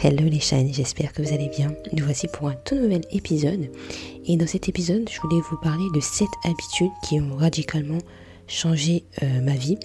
[0.00, 1.74] Hello les chaînes, j'espère que vous allez bien.
[1.92, 3.68] Nous voici pour un tout nouvel épisode.
[4.26, 7.98] Et dans cet épisode, je voulais vous parler de 7 habitudes qui ont radicalement
[8.46, 9.76] changé euh, ma vie.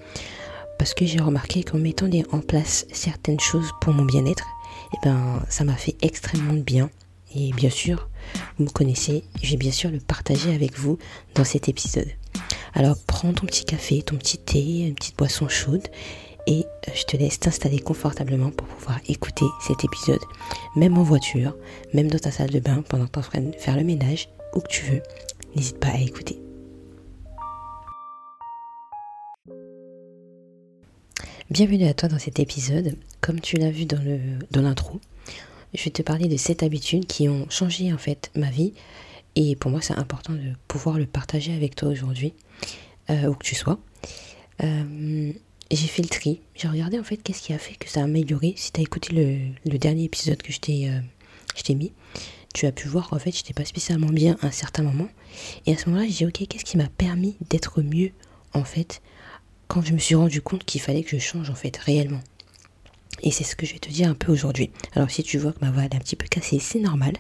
[0.78, 4.46] Parce que j'ai remarqué qu'en mettant en place certaines choses pour mon bien-être,
[4.94, 6.92] eh ben, ça m'a fait extrêmement de bien.
[7.36, 8.08] Et bien sûr,
[8.60, 11.00] vous me connaissez, je vais bien sûr le partager avec vous
[11.34, 12.12] dans cet épisode.
[12.76, 15.88] Alors prends ton petit café, ton petit thé, une petite boisson chaude
[16.46, 20.22] et je te laisse t'installer confortablement pour pouvoir écouter cet épisode,
[20.76, 21.56] même en voiture,
[21.94, 23.84] même dans ta salle de bain pendant que tu es en train de faire le
[23.84, 25.02] ménage, où que tu veux.
[25.56, 26.40] N'hésite pas à écouter.
[31.50, 32.98] Bienvenue à toi dans cet épisode.
[33.22, 35.00] Comme tu l'as vu dans l'intro, dans
[35.74, 38.74] je vais te parler de sept habitudes qui ont changé en fait ma vie.
[39.36, 42.34] Et pour moi, c'est important de pouvoir le partager avec toi aujourd'hui,
[43.10, 43.80] euh, où que tu sois.
[44.64, 45.34] Euh,
[45.76, 46.42] j'ai fait le tri.
[46.56, 48.54] J'ai regardé en fait qu'est-ce qui a fait que ça a amélioré.
[48.58, 51.00] Si tu as écouté le, dernier épisode que euh,
[51.56, 51.94] je t'ai mis,
[52.54, 55.08] tu as pu voir qu'en fait j'étais pas spécialement bien à un certain moment.
[55.66, 58.12] Et à ce moment-là, j'ai dit ok, qu'est-ce qui m'a permis d'être mieux
[58.54, 59.02] en fait
[59.68, 62.22] quand je me suis rendu compte qu'il fallait que je change en fait réellement.
[63.22, 64.72] Et c'est ce que je vais te dire un peu aujourd'hui.
[64.94, 67.14] Alors si tu vois que ma voix est un petit peu cassée, c'est normal.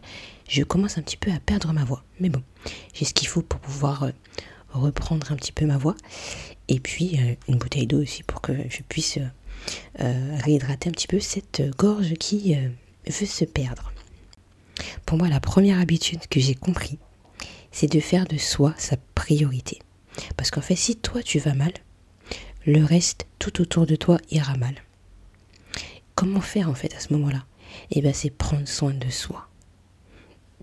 [0.47, 2.03] Je commence un petit peu à perdre ma voix.
[2.19, 2.43] Mais bon,
[2.93, 4.11] j'ai ce qu'il faut pour pouvoir euh,
[4.73, 5.95] reprendre un petit peu ma voix.
[6.67, 9.19] Et puis euh, une bouteille d'eau aussi pour que je puisse
[9.99, 13.91] euh, réhydrater un petit peu cette gorge qui veut se perdre.
[15.05, 16.97] Pour moi, la première habitude que j'ai compris,
[17.71, 19.79] c'est de faire de soi sa priorité.
[20.37, 21.73] Parce qu'en fait, si toi tu vas mal,
[22.65, 24.75] le reste tout autour de toi ira mal.
[26.15, 27.45] Comment faire en fait à ce moment-là?
[27.91, 29.49] Eh bien, c'est prendre soin de soi.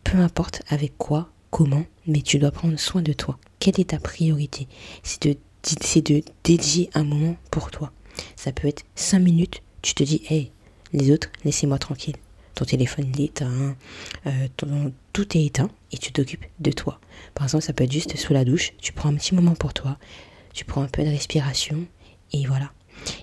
[0.05, 3.39] Peu importe avec quoi, comment, mais tu dois prendre soin de toi.
[3.59, 4.69] Quelle est ta priorité?
[5.03, 7.93] C'est de, de dédier un moment pour toi.
[8.37, 10.51] Ça peut être 5 minutes, tu te dis, hey,
[10.93, 12.17] les autres, laissez-moi tranquille.
[12.55, 13.77] Ton téléphone est éteint,
[14.27, 14.49] euh,
[15.13, 17.01] tout est éteint et tu t'occupes de toi.
[17.35, 19.73] Par exemple, ça peut être juste sous la douche, tu prends un petit moment pour
[19.73, 19.99] toi,
[20.53, 21.87] tu prends un peu de respiration
[22.33, 22.73] et voilà.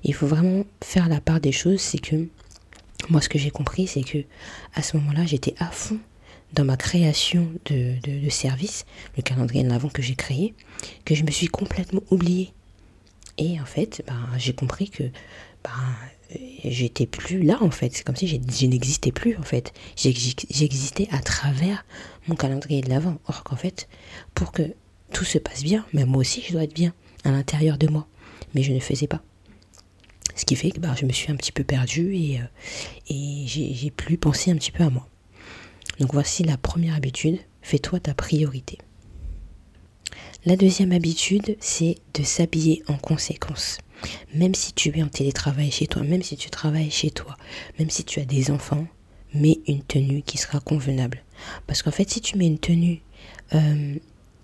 [0.03, 2.27] Il faut vraiment faire la part des choses, c'est que
[3.09, 4.19] moi ce que j'ai compris c'est que
[4.73, 5.99] à ce moment-là j'étais à fond
[6.53, 8.85] dans ma création de, service,
[9.15, 10.53] le calendrier de l'avant que j'ai créé,
[11.05, 12.53] que je me suis complètement oubliée.
[13.37, 15.03] Et en fait, ben, j'ai compris que
[15.63, 17.95] ben, j'étais plus là en fait.
[17.95, 19.73] C'est comme si je n'existais plus en fait.
[19.95, 21.85] J'existais à travers
[22.27, 23.17] mon calendrier de l'avant.
[23.27, 23.87] Or qu'en fait,
[24.33, 24.63] pour que
[25.13, 26.93] tout se passe bien, même moi aussi je dois être bien
[27.23, 28.07] à l'intérieur de moi.
[28.53, 29.21] Mais je ne faisais pas.
[30.35, 32.43] Ce qui fait que je me suis un petit peu perdue et, euh,
[33.09, 35.07] et j'ai plus pensé un petit peu à moi.
[35.99, 38.77] Donc voici la première habitude, fais-toi ta priorité.
[40.45, 43.79] La deuxième habitude, c'est de s'habiller en conséquence.
[44.33, 47.35] Même si tu es en télétravail chez toi, même si tu travailles chez toi,
[47.79, 48.87] même si tu as des enfants,
[49.33, 51.23] mets une tenue qui sera convenable.
[51.65, 53.01] Parce qu'en fait, si tu mets une tenue
[53.53, 53.95] euh,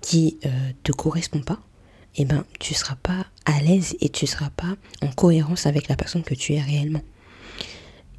[0.01, 1.59] qui ne euh, te correspond pas,
[2.15, 5.95] eh ben, tu seras pas à l'aise et tu seras pas en cohérence avec la
[5.95, 7.01] personne que tu es réellement.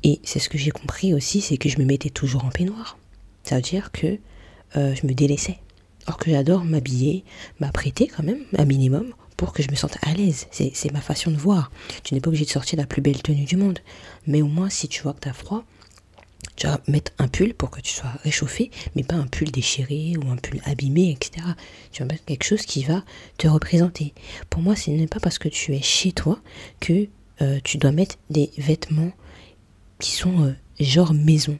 [0.02, 2.98] Et c'est ce que j'ai compris aussi, c'est que je me mettais toujours en peignoir.
[3.44, 4.18] Ça veut dire que
[4.76, 5.58] euh, je me délaissais.
[6.06, 7.24] Or que j'adore m'habiller,
[7.60, 10.46] m'apprêter quand même, un minimum, pour que je me sente à l'aise.
[10.50, 11.70] C'est ma façon de voir.
[12.02, 13.78] Tu n'es pas obligé de sortir la plus belle tenue du monde.
[14.26, 15.64] Mais au moins, si tu vois que tu as froid,
[16.56, 20.14] tu vas mettre un pull pour que tu sois réchauffé, mais pas un pull déchiré
[20.16, 21.46] ou un pull abîmé, etc.
[21.90, 23.02] Tu vas mettre quelque chose qui va
[23.38, 24.14] te représenter.
[24.50, 26.38] Pour moi, ce n'est pas parce que tu es chez toi
[26.80, 27.08] que
[27.42, 29.12] euh, tu dois mettre des vêtements
[29.98, 31.58] qui sont euh, genre maison.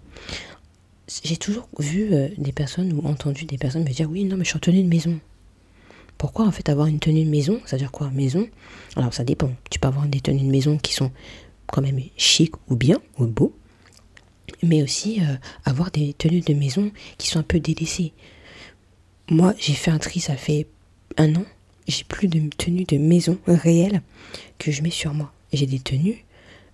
[1.08, 4.44] J'ai toujours vu euh, des personnes ou entendu des personnes me dire oui, non, mais
[4.44, 5.18] je suis en tenue de maison.
[6.16, 8.48] Pourquoi en fait avoir une tenue de maison Ça veut dire quoi Maison?
[8.96, 9.52] Alors ça dépend.
[9.70, 11.10] Tu peux avoir des tenues de maison qui sont
[11.66, 13.54] quand même chic ou bien ou beau
[14.62, 18.12] mais aussi euh, avoir des tenues de maison qui sont un peu délaissées.
[19.30, 20.66] Moi, j'ai fait un tri, ça fait
[21.16, 21.44] un an.
[21.86, 24.02] J'ai plus de tenues de maison réelles
[24.58, 25.32] que je mets sur moi.
[25.52, 26.24] J'ai des tenues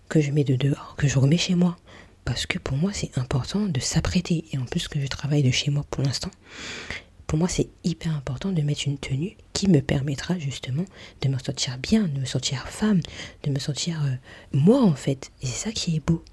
[0.09, 1.77] que je mets de dehors, que je remets chez moi.
[2.25, 4.45] Parce que pour moi, c'est important de s'apprêter.
[4.53, 6.31] Et en plus que je travaille de chez moi pour l'instant,
[7.27, 10.85] pour moi, c'est hyper important de mettre une tenue qui me permettra justement
[11.21, 13.01] de me sentir bien, de me sentir femme,
[13.45, 14.15] de me sentir euh,
[14.53, 15.31] moi en fait.
[15.43, 16.25] Et c'est ça qui est beau.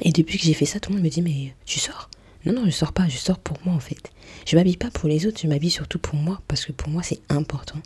[0.00, 2.10] Et depuis que j'ai fait ça, tout le monde me dit mais tu sors?
[2.44, 4.10] Non, non, je sors pas, je sors pour moi en fait.
[4.46, 7.02] Je m'habille pas pour les autres, je m'habille surtout pour moi parce que pour moi
[7.02, 7.78] c'est important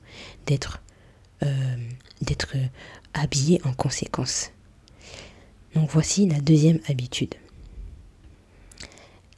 [0.46, 0.81] d'être
[1.43, 1.76] euh,
[2.23, 2.67] d'être euh,
[3.12, 4.50] habillé en conséquence.
[5.76, 7.34] Donc voici la deuxième habitude.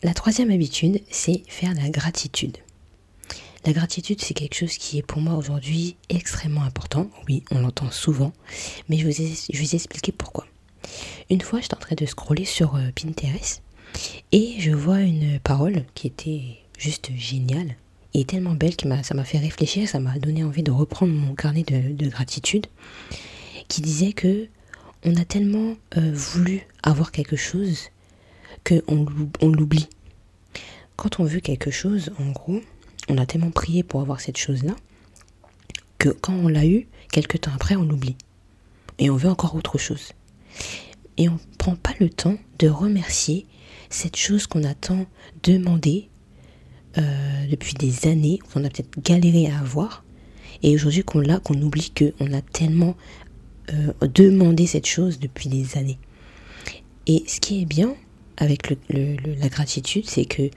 [0.04, 2.56] La troisième habitude, c'est faire la gratitude.
[3.66, 7.10] La gratitude, c'est quelque chose qui est pour moi aujourd'hui extrêmement important.
[7.26, 8.32] Oui, on l'entend souvent,
[8.88, 10.46] mais je vous, ai, vous expliqué pourquoi.
[11.28, 13.60] Une fois, j'étais en train de scroller sur euh, Pinterest
[14.30, 16.42] et je vois une parole qui était
[16.78, 17.74] juste géniale
[18.14, 21.34] et tellement belle que ça m'a fait réfléchir, ça m'a donné envie de reprendre mon
[21.34, 22.66] carnet de, gratitude
[23.66, 24.48] qui disait que
[25.04, 27.88] on a tellement euh, voulu avoir quelque chose
[28.64, 29.06] qu'on
[29.40, 29.88] on l'oublie.
[30.96, 32.60] Quand on veut quelque chose, en gros,
[33.08, 34.74] on a tellement prié pour avoir cette chose-là
[35.98, 38.16] que quand on l'a eu, quelques temps après, on l'oublie.
[38.98, 40.12] Et on veut encore autre chose.
[41.16, 43.46] Et on ne prend pas le temps de remercier
[43.90, 45.06] cette chose qu'on a tant
[45.42, 46.08] demandé
[46.96, 50.04] euh, depuis des années, qu'on a peut-être galéré à avoir.
[50.62, 52.96] Et aujourd'hui qu'on l'a, qu'on oublie qu'on a tellement
[53.72, 55.98] euh, demandé cette chose depuis des années.
[57.06, 57.94] Et ce qui est bien
[58.36, 60.50] avec la gratitude, c'est que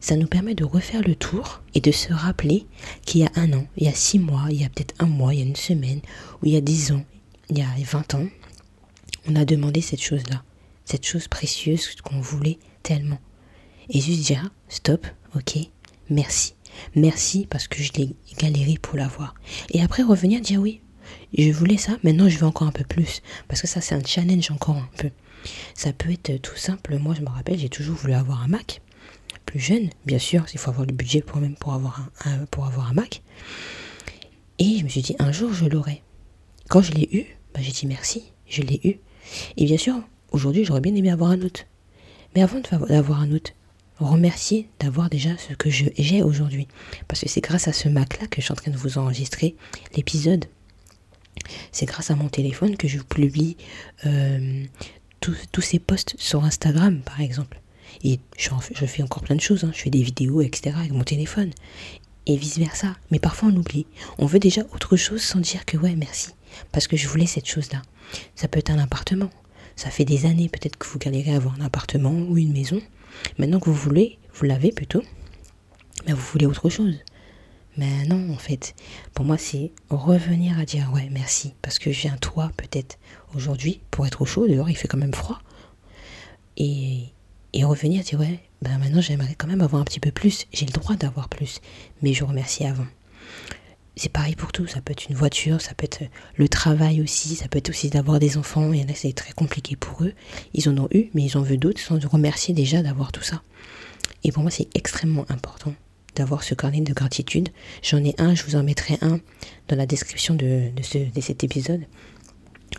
[0.00, 2.66] ça nous permet de refaire le tour et de se rappeler
[3.06, 5.06] qu'il y a un an, il y a six mois, il y a peut-être un
[5.06, 6.00] mois, il y a une semaine,
[6.42, 7.04] ou il y a dix ans,
[7.50, 8.26] il y a vingt ans,
[9.28, 10.42] on a demandé cette chose-là,
[10.84, 13.20] cette chose précieuse qu'on voulait tellement.
[13.88, 15.06] Et juste dire, stop,
[15.36, 15.58] ok,
[16.10, 16.54] merci.
[16.96, 19.34] Merci parce que je l'ai galéré pour l'avoir.
[19.70, 20.80] Et après revenir dire oui,
[21.36, 23.22] je voulais ça, maintenant je veux encore un peu plus.
[23.48, 25.10] Parce que ça c'est un challenge encore un peu.
[25.74, 28.80] Ça peut être tout simple, moi je me rappelle, j'ai toujours voulu avoir un Mac
[29.46, 32.66] plus jeune, bien sûr, il faut avoir le budget pour même pour avoir un, pour
[32.66, 33.22] avoir un Mac.
[34.58, 36.02] Et je me suis dit, un jour, je l'aurai.
[36.68, 38.98] Quand je l'ai eu, bah, j'ai dit merci, je l'ai eu.
[39.56, 39.96] Et bien sûr,
[40.30, 41.64] aujourd'hui, j'aurais bien aimé avoir un autre.
[42.34, 43.50] Mais avant d'avoir un autre,
[43.98, 46.66] remercier d'avoir déjà ce que j'ai aujourd'hui.
[47.08, 49.54] Parce que c'est grâce à ce Mac-là que je suis en train de vous enregistrer
[49.96, 50.46] l'épisode.
[51.72, 53.56] C'est grâce à mon téléphone que je publie
[54.06, 54.64] euh,
[55.20, 57.62] tous ces posts sur Instagram, par exemple.
[58.04, 59.70] Et je, fais encore plein de choses, hein.
[59.74, 60.76] je fais des vidéos, etc.
[60.78, 61.50] avec mon téléphone.
[62.26, 62.96] Et vice-versa.
[63.10, 63.86] Mais parfois on oublie.
[64.18, 66.30] On veut déjà autre chose sans dire que ouais, merci.
[66.70, 67.82] Parce que je voulais cette chose-là.
[68.36, 69.30] Ça peut être un appartement.
[69.74, 72.80] Ça fait des années peut-être que vous galérez à avoir un appartement ou une maison.
[73.38, 75.02] Maintenant que vous voulez, vous l'avez plutôt.
[76.06, 76.98] Mais vous voulez autre chose.
[77.76, 78.74] Mais non, en fait,
[79.14, 82.98] pour moi, c'est revenir à dire ouais, merci, parce que j'ai un toit peut-être
[83.34, 84.46] aujourd'hui pour être au chaud.
[84.46, 85.40] Dehors, il fait quand même froid.
[86.56, 87.12] Et
[87.52, 90.46] et revenir dire ouais ben maintenant j'aimerais quand même avoir un petit peu plus.
[90.52, 91.60] J'ai le droit d'avoir plus.
[92.02, 92.86] Mais je remercie avant.
[93.96, 94.66] C'est pareil pour tout.
[94.66, 96.02] Ça peut être une voiture ça peut être
[96.36, 98.72] le travail aussi ça peut être aussi d'avoir des enfants.
[98.72, 100.14] Il y en c'est très compliqué pour eux.
[100.54, 103.42] Ils en ont eu mais ils en veulent d'autres sans remercier déjà d'avoir tout ça.
[104.24, 105.74] Et pour moi c'est extrêmement important
[106.14, 107.48] d'avoir ce carnet de gratitude
[107.82, 109.20] j'en ai un je vous en mettrai un
[109.68, 111.82] dans la description de, de, ce, de cet épisode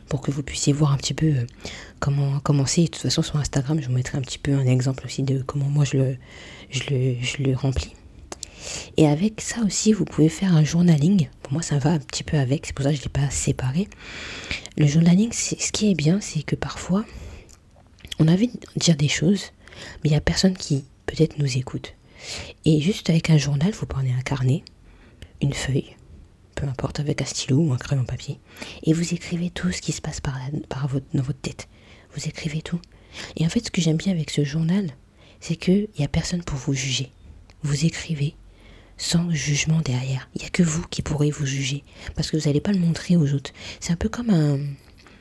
[0.08, 1.46] pour que vous puissiez voir un petit peu euh,
[2.00, 2.84] comment commencer.
[2.84, 5.42] De toute façon, sur Instagram, je vous mettrai un petit peu un exemple aussi de
[5.42, 6.18] comment moi je le,
[6.70, 7.94] je le, je le remplis.
[8.98, 11.28] Et avec ça aussi, vous pouvez faire un journaling.
[11.42, 13.10] Pour moi, ça va un petit peu avec, c'est pour ça que je ne l'ai
[13.10, 13.88] pas séparé.
[14.78, 17.06] Le journaling, ce qui est bien, c'est que parfois,
[18.20, 19.46] on a envie de dire des choses,
[20.04, 21.94] mais il n'y a personne qui peut-être nous écoute.
[22.66, 24.64] Et juste avec un journal, vous prenez un carnet,
[25.42, 25.96] une feuille,
[26.56, 28.40] peu importe, avec un stylo ou un crayon papier,
[28.84, 30.38] et vous écrivez tout ce qui se passe par,
[31.14, 31.68] dans votre tête.
[32.16, 32.80] Vous écrivez tout.
[33.38, 34.92] Et en fait, ce que j'aime bien avec ce journal,
[35.40, 37.12] c'est qu'il n'y a personne pour vous juger.
[37.64, 38.36] Vous écrivez
[38.98, 40.30] sans jugement derrière.
[40.36, 41.84] Il n'y a que vous qui pourrez vous juger,
[42.16, 43.52] parce que vous n'allez pas le montrer aux autres.
[43.80, 44.60] C'est un peu comme un,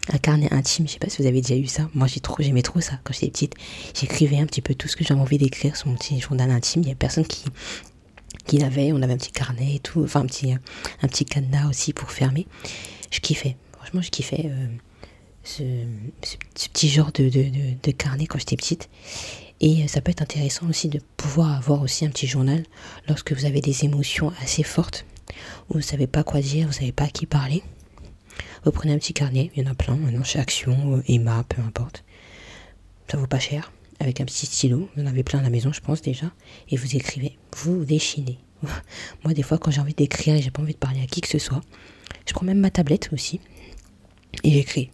[0.08, 0.86] un carnet intime.
[0.86, 1.88] Je sais pas si vous avez déjà eu ça.
[1.94, 3.54] Moi, j'ai trop, j'aimais trop ça quand j'étais petite.
[3.94, 6.82] J'écrivais un petit peu tout ce que j'avais envie d'écrire sur mon petit journal intime.
[6.82, 7.44] Il n'y a personne qui,
[8.46, 8.92] qui l'avait.
[8.92, 12.10] On avait un petit carnet et tout, enfin un petit, un petit cadenas aussi pour
[12.10, 12.46] fermer.
[13.10, 13.56] Je kiffais.
[13.76, 14.66] Franchement, je kiffais euh,
[15.44, 15.62] ce,
[16.68, 18.88] petit genre de, de, carnet quand j'étais petite.
[19.60, 22.64] Et ça peut être intéressant aussi de pouvoir avoir aussi un petit journal
[23.06, 25.04] lorsque vous avez des émotions assez fortes,
[25.68, 27.62] vous ne savez pas quoi dire, vous ne savez pas à qui parler.
[28.64, 31.44] Vous prenez un petit carnet, il y en a plein, maintenant chez Action, euh, Emma,
[31.48, 32.04] peu importe.
[33.08, 34.88] Ça vaut pas cher avec un petit stylo.
[34.96, 36.32] Vous en avez plein à la maison, je pense déjà.
[36.70, 37.38] Et vous écrivez.
[37.56, 38.38] Vous déchinez.
[39.24, 41.20] Moi, des fois, quand j'ai envie d'écrire et j'ai pas envie de parler à qui
[41.20, 41.60] que ce soit,
[42.26, 43.40] je prends même ma tablette aussi.
[44.44, 44.90] Et j'écris.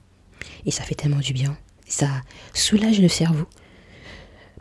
[0.66, 1.56] Et ça fait tellement du bien.
[1.86, 2.08] Ça
[2.54, 3.46] soulage le cerveau.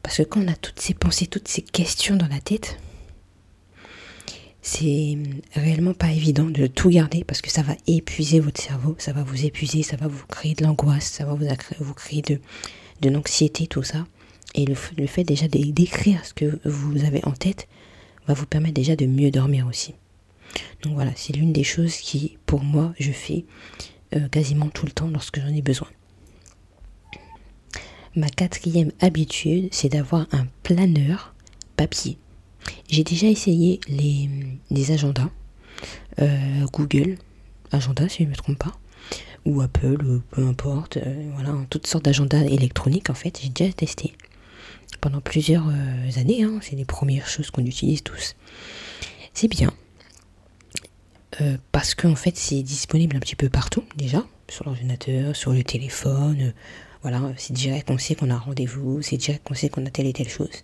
[0.04, 2.78] Parce que quand on a toutes ces pensées, toutes ces questions dans la tête,
[4.68, 5.18] c'est
[5.54, 9.24] réellement pas évident de tout garder parce que ça va épuiser votre cerveau, ça va
[9.24, 11.46] vous épuiser, ça va vous créer de l'angoisse, ça va vous,
[11.80, 12.42] vous créer de,
[13.00, 14.06] de l'anxiété, tout ça.
[14.56, 17.70] Et le, fait déjà d'écrire ce que vous avez en tête
[18.28, 19.96] va vous permettre déjà de mieux dormir aussi.
[20.84, 23.46] Donc voilà, c'est l'une des choses qui, pour moi, je fais
[24.16, 25.88] euh, quasiment tout le temps lorsque j'en ai besoin.
[28.18, 31.34] Ma quatrième habitude, c'est d'avoir un planeur
[31.78, 32.18] papier.
[32.90, 35.30] J'ai déjà essayé les, agendas,
[36.22, 37.18] euh, Google
[37.72, 38.74] Agenda si je ne me trompe pas,
[39.46, 44.14] ou Apple, peu importe, euh, voilà, toutes sortes d'agendas électroniques en fait, j'ai déjà testé
[45.02, 48.36] pendant plusieurs euh, années, hein, c'est les premières choses qu'on utilise tous.
[49.34, 49.72] C'est bien,
[51.72, 56.54] parce qu'en fait c'est disponible un petit peu partout déjà, sur l'ordinateur, sur le téléphone,
[57.02, 60.08] voilà, c'est direct qu'on sait qu'on a rendez-vous, c'est direct qu'on sait qu'on a telle
[60.08, 60.64] et telle chose.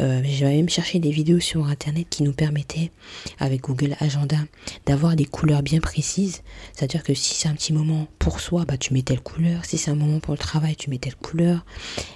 [0.00, 2.90] Euh, J'avais même cherché des vidéos sur internet qui nous permettaient,
[3.38, 4.38] avec Google Agenda,
[4.86, 6.42] d'avoir des couleurs bien précises.
[6.72, 9.64] C'est-à-dire que si c'est un petit moment pour soi, bah, tu mets telle couleur.
[9.64, 11.64] Si c'est un moment pour le travail, tu mets telle couleur,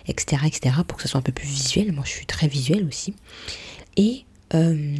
[0.06, 1.92] etc., etc., pour que ça soit un peu plus visuel.
[1.92, 3.14] Moi, je suis très visuel aussi.
[3.96, 4.96] Et euh,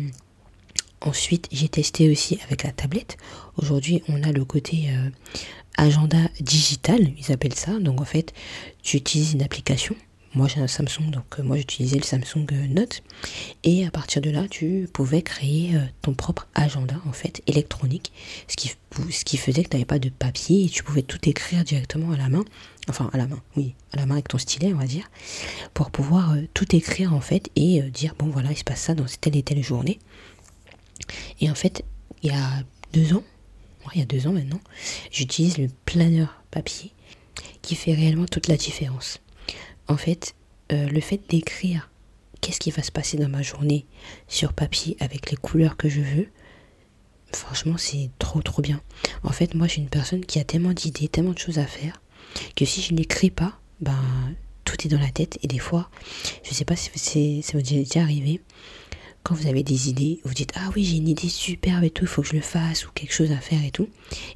[1.01, 3.17] ensuite, j'ai testé aussi avec la tablette.
[3.57, 5.11] Aujourd'hui, on a le côté euh,
[5.77, 7.79] agenda digital, ils appellent ça.
[7.79, 8.33] Donc en fait,
[8.83, 9.97] tu utilises une application.
[10.35, 13.03] Moi j'ai un Samsung, donc euh, moi j'utilisais le Samsung euh, Note.
[13.65, 18.13] Et à partir de là, tu pouvais créer euh, ton propre agenda en fait électronique,
[18.49, 18.73] ce qui,
[19.11, 22.13] ce qui faisait que tu n'avais pas de papier et tu pouvais tout écrire directement
[22.13, 22.47] à la main.
[22.89, 25.11] Enfin à la main, oui, à la main avec ton stylet on va dire,
[25.75, 29.05] pour pouvoir tout écrire en fait et dire bon voilà il se passe ça dans
[29.21, 29.99] telle et telle journée.
[31.41, 31.85] Et en fait,
[32.23, 32.63] il y a
[32.93, 33.25] deux ans,
[33.95, 34.61] il y a deux ans maintenant,
[35.11, 36.93] j'utilise le planeur papier
[37.63, 39.21] qui fait réellement toute la différence.
[39.89, 40.35] En fait,
[40.73, 41.91] euh, le fait d'écrire
[42.41, 43.87] qu'est-ce qui va se passer dans ma journée
[44.29, 46.29] sur papier avec les couleurs que je veux,
[47.33, 48.81] franchement, c'est trop trop bien.
[49.23, 51.67] En fait, moi, je suis une personne qui a tellement d'idées, tellement de choses à
[51.67, 52.03] faire,
[52.57, 54.35] que si je n'écris pas, ben,
[54.65, 55.39] tout est dans la tête.
[55.43, 55.91] Et des fois,
[56.43, 58.41] je sais pas si ça vous est déjà arrivé,
[59.23, 62.05] quand vous avez des idées, vous dites ah oui j'ai une idée superbe et tout,
[62.05, 63.89] il faut que je le fasse ou quelque chose à faire et tout,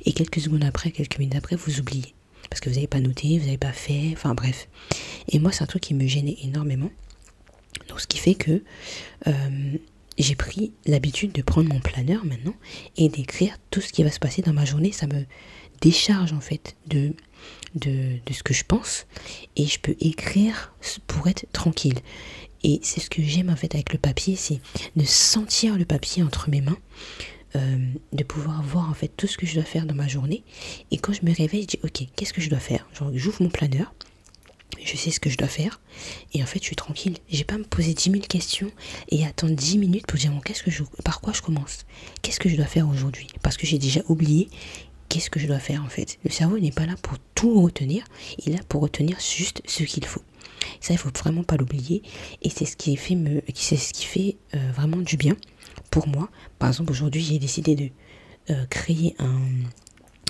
[0.05, 2.15] et quelques secondes après, quelques minutes après, vous oubliez
[2.49, 4.69] parce que vous n'avez pas noté, vous n'avez pas fait, enfin bref.
[5.29, 6.91] Et moi c'est un truc qui me gênait énormément.
[7.89, 8.63] Donc ce qui fait que
[9.27, 9.77] euh,
[10.19, 12.55] j'ai pris l'habitude de prendre mon planeur maintenant
[12.97, 14.93] et d'écrire tout ce qui va se passer dans ma journée.
[14.93, 15.25] Ça me
[15.81, 17.13] décharge en fait de,
[17.75, 19.07] de, de ce que je pense
[19.57, 20.75] et je peux écrire
[21.07, 21.99] pour être tranquille.
[22.67, 24.61] Et c'est ce que j'aime en fait avec le papier, c'est
[24.97, 26.77] de sentir le papier entre mes mains,
[27.55, 27.79] euh,
[28.13, 30.43] de pouvoir voir en fait tout ce que je dois faire dans ma journée.
[30.91, 32.89] Et quand je me réveille, je dis ok, qu'est-ce que je dois faire?
[33.15, 33.95] J'ouvre mon planeur,
[34.83, 35.81] je sais ce que je dois faire,
[36.35, 37.19] et en fait je suis tranquille.
[37.31, 38.73] J'ai pas à me poser 10 000 questions
[39.11, 41.87] et attendre 10 minutes pour dire bon, qu'est-ce que je, par quoi je commence?
[42.23, 43.29] Qu'est-ce que je dois faire aujourd'hui?
[43.43, 44.49] Parce que j'ai déjà oublié
[45.09, 46.19] qu'est-ce que je dois faire en fait.
[46.25, 48.03] Le cerveau n'est pas là pour tout retenir,
[48.39, 50.23] il est là pour retenir juste ce qu'il faut.
[50.81, 52.03] Ça, il faut vraiment pas l'oublier.
[52.43, 55.37] Et c'est ce qui fait, me, c'est ce qui fait euh, vraiment du bien
[55.91, 56.29] pour moi.
[56.59, 57.91] Par exemple, aujourd'hui, j'ai décidé de
[58.51, 59.41] euh, créer un,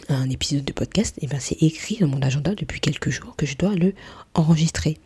[0.08, 1.16] un, épisode de podcast.
[1.20, 3.94] Et ben, c'est écrit dans mon agenda depuis quelques jours que je dois le
[4.34, 4.98] enregistrer.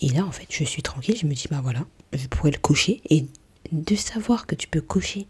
[0.00, 1.16] Et là, en fait, je suis tranquille.
[1.20, 3.02] Je me dis, bah voilà, je pourrais le cocher.
[3.10, 3.26] Et
[3.72, 5.26] de savoir que tu peux cocher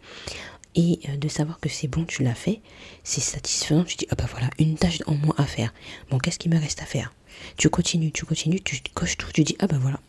[0.75, 2.61] et euh, de savoir que c'est bon, tu l'as fait,
[3.03, 3.85] c'est satisfaisant.
[3.85, 5.73] Tu dis, ah bah voilà, une tâche en moins à faire.
[6.11, 7.13] Bon, qu'est-ce qui me reste à faire?
[7.57, 10.01] Tu continues, tu continues, tu coches tout, tu dis ah ben voilà,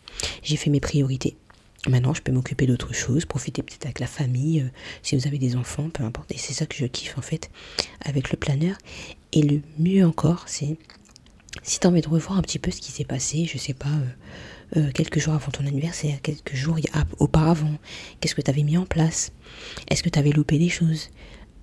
[0.44, 1.36] j'ai fait mes priorités.
[1.90, 4.70] Maintenant, je peux m'occuper d'autres choses, profiter peut-être avec la famille, euh,
[5.02, 6.32] si vous avez des enfants, peu importe.
[6.32, 7.50] Et c'est ça que je kiffe en fait
[8.06, 8.76] avec le planeur.
[9.34, 10.78] Et le mieux encore, c'est
[11.64, 13.74] si tu as envie de revoir un petit peu ce qui s'est passé, je sais
[13.74, 16.78] pas, euh, euh, quelques jours avant ton anniversaire, quelques jours
[17.18, 17.78] auparavant,
[18.20, 19.32] qu'est-ce que tu avais mis en place?
[19.90, 21.10] Est-ce que tu avais loupé des choses?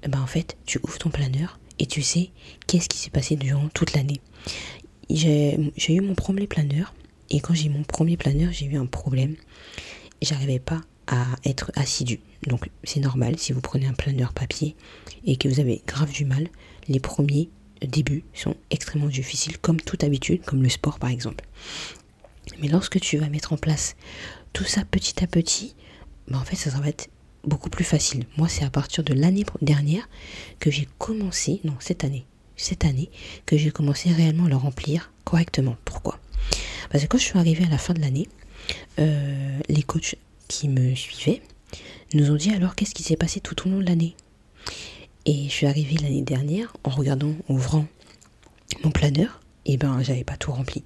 [0.09, 2.31] Ben en fait, tu ouvres ton planeur et tu sais
[2.67, 4.21] qu'est-ce qui s'est passé durant toute l'année
[5.11, 6.95] j'ai eu mon premier planeur.
[7.31, 9.37] Et quand j'ai eu mon premier planeur, j'ai eu un problème.
[10.23, 12.21] J'arrivais pas à être assidu.
[12.47, 14.77] Donc c'est normal si vous prenez un planeur papier
[15.25, 16.49] et que vous avez grave du mal.
[16.89, 17.49] Les premiers
[17.83, 21.45] débuts sont extrêmement difficiles, comme toute habitude, comme le sport par exemple.
[22.61, 23.97] Mais lorsque tu vas mettre en place
[24.53, 25.75] tout ça petit à petit,
[26.29, 27.09] bah en fait ça, ça va être
[27.45, 28.25] beaucoup plus facile.
[28.37, 30.09] Moi c'est à partir de l'année dernière
[30.61, 32.27] que j'ai commencé, non cette année,
[32.59, 33.11] cette année
[33.47, 35.77] que j'ai commencé réellement à le remplir correctement.
[35.87, 36.19] Pourquoi?
[36.91, 38.29] Parce que quand je suis arrivée à la fin de l'année,
[38.99, 40.17] euh, les coachs
[40.49, 41.41] qui me suivaient
[42.15, 44.15] nous ont dit alors qu'est-ce qui s'est passé tout au long de l'année?
[45.25, 47.87] Et je suis arrivée l'année dernière en regardant, ouvrant
[48.83, 50.85] mon planeur, et ben j'avais pas tout rempli.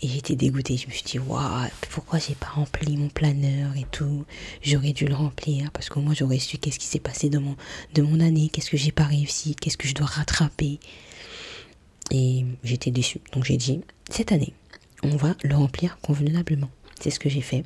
[0.00, 0.76] Et j'étais dégoûtée.
[0.76, 4.24] Je me suis dit, waouh, pourquoi j'ai pas rempli mon planeur et tout?
[4.62, 7.56] J'aurais dû le remplir parce qu'au moins j'aurais su qu'est-ce qui s'est passé de mon,
[7.98, 10.78] mon année, qu'est-ce que j'ai pas réussi, qu'est-ce que je dois rattraper.
[12.12, 13.20] Et j'étais déçue.
[13.32, 14.52] Donc j'ai dit, cette année,
[15.02, 16.70] on va le remplir convenablement.
[17.00, 17.64] C'est ce que j'ai fait.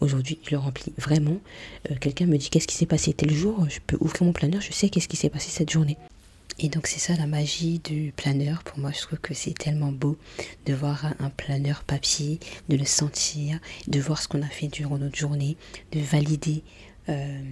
[0.00, 1.38] Aujourd'hui, je le remplis vraiment.
[1.90, 3.12] Euh, quelqu'un me dit qu'est-ce qui s'est passé?
[3.12, 5.96] Tel jour, je peux ouvrir mon planeur, je sais qu'est-ce qui s'est passé cette journée.
[6.58, 8.62] Et donc c'est ça la magie du planeur.
[8.62, 10.16] Pour moi, je trouve que c'est tellement beau
[10.66, 13.58] de voir un planeur papier, de le sentir,
[13.88, 15.56] de voir ce qu'on a fait durant notre journée,
[15.92, 16.62] de valider
[17.08, 17.42] euh,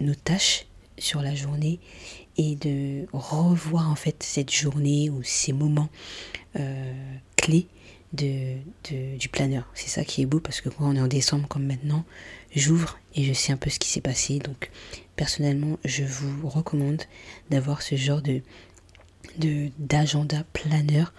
[0.00, 0.66] nos tâches
[0.98, 1.78] sur la journée
[2.36, 5.88] et de revoir en fait cette journée ou ces moments
[6.58, 6.92] euh,
[7.36, 7.68] clés
[8.12, 9.68] du planeur.
[9.74, 12.04] C'est ça qui est beau parce que quand on est en décembre comme maintenant,
[12.54, 14.38] j'ouvre et je sais un peu ce qui s'est passé.
[14.38, 14.70] Donc
[15.16, 17.02] personnellement, je vous recommande
[17.50, 18.42] d'avoir ce genre de
[19.78, 21.12] d'agenda planeur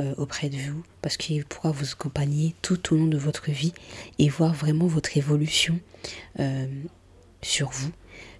[0.00, 3.72] euh, auprès de vous parce qu'il pourra vous accompagner tout au long de votre vie
[4.18, 5.80] et voir vraiment votre évolution
[6.38, 6.66] euh,
[7.42, 7.90] sur vous,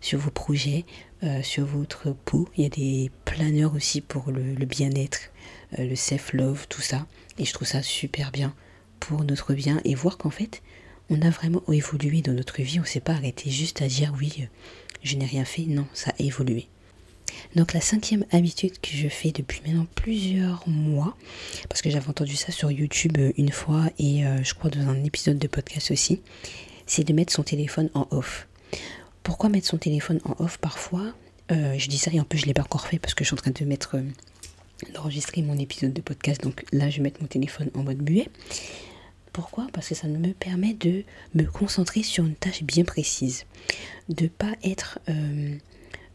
[0.01, 0.85] sur vos projets,
[1.25, 2.49] euh, sur votre peau.
[2.57, 5.31] Il y a des planeurs aussi pour le, bien-être,
[5.77, 7.07] le self-love, tout ça.
[7.39, 8.55] Et je trouve ça super bien
[9.01, 10.63] pour notre bien et voir qu'en fait,
[11.11, 12.79] on a vraiment évolué dans notre vie.
[12.79, 14.49] On ne s'est pas arrêté juste à dire oui,
[15.03, 15.63] je n'ai rien fait.
[15.63, 16.69] Non, ça a évolué.
[17.55, 21.17] Donc la cinquième habitude que je fais depuis maintenant plusieurs mois,
[21.69, 24.89] parce que j'avais entendu ça sur YouTube euh, une fois et euh, je crois dans
[24.89, 26.21] un épisode de podcast aussi,
[26.87, 28.49] c'est de mettre son téléphone en off.
[29.23, 31.15] Pourquoi mettre son téléphone en off parfois?
[31.51, 33.25] Euh, Je dis ça et en plus je ne l'ai pas encore fait parce que
[33.25, 33.97] je suis en train de mettre
[34.95, 36.43] d'enregistrer mon épisode de podcast.
[36.43, 38.29] Donc là je vais mettre mon téléphone en mode muet.
[39.33, 39.67] Pourquoi?
[39.73, 41.05] Parce que ça me permet de
[41.35, 43.45] me concentrer sur une tâche bien précise.
[44.09, 44.99] De pas être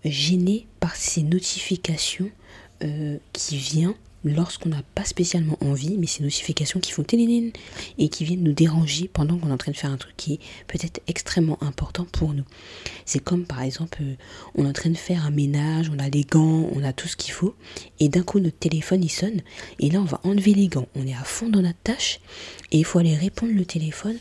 [0.06, 2.30] gêné par ces notifications
[2.84, 3.94] euh, qui viennent
[4.24, 7.52] lorsqu'on n'a pas spécialement envie, mais ces notifications qui font télénine
[7.98, 10.34] et qui viennent nous déranger pendant qu'on est en train de faire un truc qui
[10.34, 12.46] est peut-être extrêmement important pour nous.
[13.06, 14.16] C'est comme par exemple, euh,
[14.56, 17.08] on est en train de faire un ménage, on a les gants, on a tout
[17.08, 17.56] ce qu'il faut,
[18.00, 19.42] et d'un coup notre téléphone il sonne,
[19.80, 22.20] et là on va enlever les gants, on est à fond dans notre tâche,
[22.72, 24.18] et il faut aller répondre le téléphone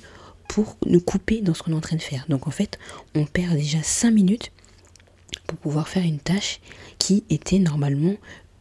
[0.48, 2.26] pour nous couper dans ce qu'on est en train de faire.
[2.28, 2.78] Donc en fait,
[3.14, 4.52] on perd déjà 5 minutes
[5.46, 6.60] pour pouvoir faire une tâche
[6.98, 8.14] qui était normalement,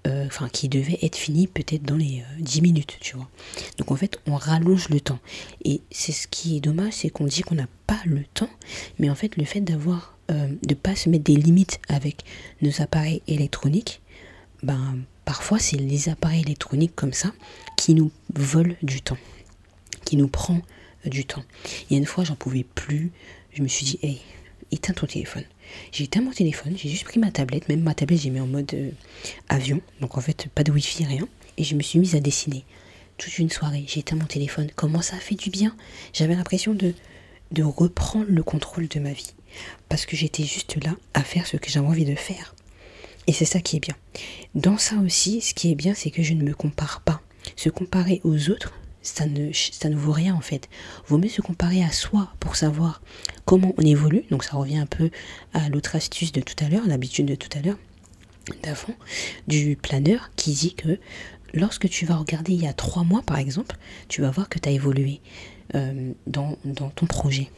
[0.07, 3.29] euh, enfin qui devait être finie peut-être dans les 10 euh, minutes, tu vois.
[3.77, 5.19] Donc en fait, on rallonge le temps.
[5.63, 8.49] Et c'est ce qui est dommage, c'est qu'on dit qu'on n'a pas le temps,
[8.97, 12.23] mais en fait, le fait d'avoir, euh, de pas se mettre des limites avec
[12.63, 14.01] nos appareils électroniques,
[14.63, 17.31] ben parfois c'est les appareils électroniques comme ça
[17.77, 19.17] qui nous volent du temps,
[20.03, 20.61] qui nous prend
[21.05, 21.43] du temps.
[21.89, 23.11] Il y a une fois, j'en pouvais plus.
[23.53, 24.21] Je me suis dit, hey,
[24.71, 25.43] éteins ton téléphone.
[25.91, 28.47] J'ai éteint mon téléphone, j'ai juste pris ma tablette, même ma tablette j'ai mis en
[28.47, 28.91] mode euh,
[29.49, 32.63] avion, donc en fait pas de wifi, rien, et je me suis mise à dessiner.
[33.17, 34.69] Toute une soirée, j'ai éteint mon téléphone.
[34.75, 35.75] Comment ça a fait du bien?
[36.11, 36.93] J'avais l'impression de,
[37.51, 39.33] de reprendre le contrôle de ma vie.
[39.89, 42.55] Parce que j'étais juste là à faire ce que j'avais envie de faire.
[43.27, 43.95] Et c'est ça qui est bien.
[44.55, 47.21] Dans ça aussi, ce qui est bien, c'est que je ne me compare pas.
[47.55, 50.69] Se comparer aux autres, ça ne, vaut rien en fait.
[51.07, 53.01] Vaut mieux se comparer à soi pour savoir
[53.45, 54.23] comment on évolue.
[54.29, 55.09] Donc ça revient un peu
[55.53, 57.77] à l'autre astuce de tout à l'heure, l'habitude de tout à l'heure,
[58.63, 58.95] d'avant,
[59.47, 60.99] du planeur qui dit que
[61.53, 63.75] lorsque tu vas regarder il y a trois mois par exemple,
[64.07, 65.21] tu vas voir que tu as évolué
[65.75, 66.57] euh, dans,
[66.95, 67.49] ton projet.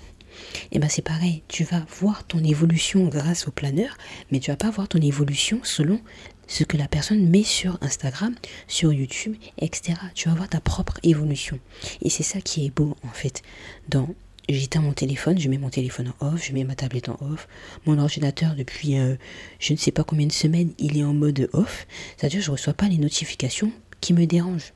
[0.72, 3.98] Et ben c'est pareil, tu vas voir ton évolution grâce au planeur,
[4.32, 6.00] mais tu vas pas voir ton évolution selon
[6.48, 8.36] ce que la personne met sur Instagram,
[8.68, 10.00] sur YouTube, etc.
[10.16, 11.60] Tu vas voir ta propre évolution.
[12.02, 13.42] Et c'est ça qui est beau en fait.
[13.90, 14.14] Dans
[14.50, 17.48] j'éteins mon téléphone, je mets mon téléphone en off, je mets ma tablette en off.
[17.86, 19.16] Mon ordinateur depuis euh,
[19.60, 21.88] je ne sais pas combien de semaines, il est en mode off.
[22.18, 24.74] C'est-à-dire je ne reçois pas les notifications qui me dérangent.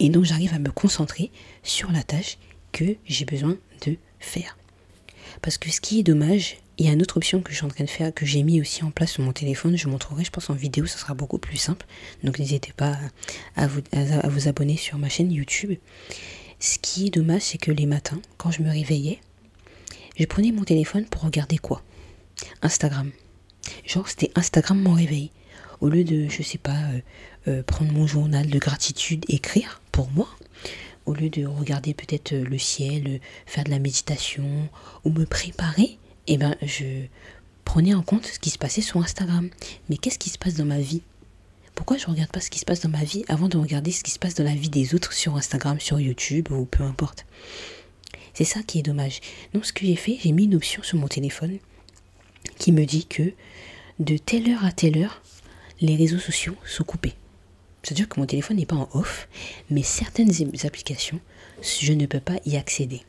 [0.00, 1.30] Et donc j'arrive à me concentrer
[1.62, 2.38] sur la tâche
[2.72, 4.56] que j'ai besoin de faire.
[5.42, 7.64] Parce que ce qui est dommage, il y a une autre option que je suis
[7.66, 9.76] en train de faire, que j'ai mis aussi en place sur mon téléphone.
[9.76, 11.84] Je vous montrerai, je pense, en vidéo, ça sera beaucoup plus simple.
[12.22, 12.96] Donc n'hésitez pas
[13.56, 15.76] à vous, abonner sur ma chaîne YouTube.
[16.60, 19.18] Ce qui est dommage, c'est que les matins, quand je me réveillais,
[20.18, 21.82] je prenais mon téléphone pour regarder quoi?
[22.62, 23.10] Instagram.
[23.84, 25.30] Genre, c'était Instagram mon réveil.
[25.80, 27.00] Au lieu de, je sais pas, euh,
[27.48, 30.28] euh, prendre mon journal de gratitude, écrire pour moi,
[31.06, 34.68] au lieu de regarder peut-être euh, le ciel, faire de la méditation
[35.04, 37.06] ou me préparer, eh ben, je
[37.64, 39.50] prenais en compte ce qui se passait sur Instagram.
[39.88, 41.02] Mais qu'est-ce qui se passe dans ma vie?
[41.74, 43.92] Pourquoi je ne regarde pas ce qui se passe dans ma vie avant de regarder
[43.92, 46.82] ce qui se passe dans la vie des autres sur Instagram, sur YouTube ou peu
[46.82, 47.24] importe?
[48.34, 49.20] C'est ça qui est dommage.
[49.54, 51.58] Donc ce que j'ai fait, j'ai mis une option sur mon téléphone
[52.58, 53.32] qui me dit que
[53.98, 55.22] de telle heure à telle heure,
[55.80, 57.14] les réseaux sociaux sont coupés.
[57.82, 59.28] C'est-à-dire que mon téléphone n'est pas en off,
[59.70, 60.30] mais certaines
[60.64, 61.20] applications,
[61.62, 63.02] je ne peux pas y accéder.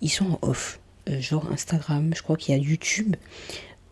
[0.00, 0.80] Ils sont en off.
[1.08, 3.16] Euh, genre Instagram, je crois qu'il y a YouTube.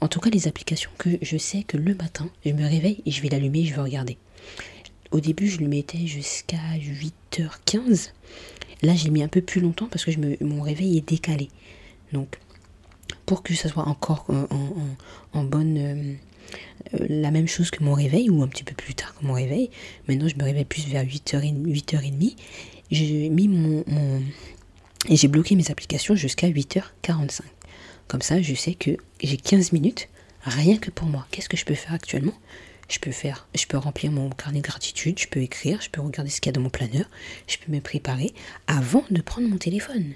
[0.01, 3.11] En tout cas, les applications que je sais que le matin, je me réveille et
[3.11, 4.19] je vais l'allumer et je vais regarder.
[5.13, 8.11] Au début, je le mettais jusqu'à 8h15.
[8.83, 11.49] Là, j'ai mis un peu plus longtemps parce que mon réveil est décalé.
[12.13, 12.39] Donc,
[13.25, 14.47] pour que ça soit encore euh,
[15.33, 15.79] en, bonne.
[15.79, 16.15] Euh,
[17.09, 19.71] la même chose que mon réveil, ou un petit peu plus tard que mon réveil.
[20.09, 21.65] Maintenant, je me réveille plus vers 8h30.
[21.65, 22.37] 8h30.
[22.91, 23.83] J'ai mis mon,
[25.09, 27.41] et j'ai bloqué mes applications jusqu'à 8h45.
[28.09, 30.09] Comme ça, je sais que j'ai 15 minutes
[30.43, 31.27] rien que pour moi.
[31.31, 32.35] Qu'est-ce que je peux faire actuellement?
[32.89, 36.03] Je peux faire, je peux remplir mon carnet de gratitude, je peux écrire, je peux
[36.03, 37.07] regarder ce qu'il y a dans mon planeur,
[37.47, 38.35] je peux me préparer
[38.67, 40.13] avant de prendre mon téléphone.